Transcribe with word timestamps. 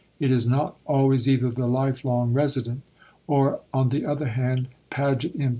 It 0.19 0.31
is 0.31 0.47
not 0.49 0.77
always 0.87 1.29
either 1.29 1.51
the 1.51 1.67
"life 1.67 2.03
long 2.03 2.33
resident," 2.33 2.81
or, 3.27 3.59
on 3.71 3.89
the 3.89 4.03
other 4.03 4.29
hand, 4.29 4.69
"Padgett, 4.89 5.39
M. 5.39 5.49